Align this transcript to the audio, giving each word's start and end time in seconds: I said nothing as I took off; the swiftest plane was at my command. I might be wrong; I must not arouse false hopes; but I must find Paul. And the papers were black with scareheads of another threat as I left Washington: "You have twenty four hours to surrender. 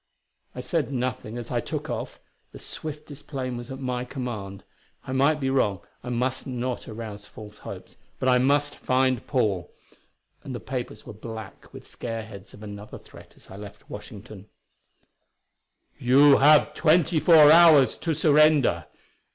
I 0.55 0.61
said 0.61 0.91
nothing 0.91 1.37
as 1.37 1.51
I 1.51 1.59
took 1.59 1.87
off; 1.87 2.19
the 2.53 2.57
swiftest 2.57 3.27
plane 3.27 3.55
was 3.55 3.69
at 3.69 3.77
my 3.79 4.03
command. 4.03 4.63
I 5.05 5.11
might 5.11 5.39
be 5.39 5.51
wrong; 5.51 5.81
I 6.03 6.09
must 6.09 6.47
not 6.47 6.87
arouse 6.87 7.27
false 7.27 7.59
hopes; 7.59 7.97
but 8.17 8.27
I 8.27 8.39
must 8.39 8.75
find 8.77 9.27
Paul. 9.27 9.71
And 10.43 10.55
the 10.55 10.59
papers 10.59 11.05
were 11.05 11.13
black 11.13 11.71
with 11.71 11.85
scareheads 11.87 12.51
of 12.55 12.63
another 12.63 12.97
threat 12.97 13.35
as 13.37 13.51
I 13.51 13.57
left 13.57 13.91
Washington: 13.91 14.47
"You 15.99 16.37
have 16.39 16.73
twenty 16.73 17.19
four 17.19 17.51
hours 17.51 17.95
to 17.99 18.15
surrender. 18.15 18.87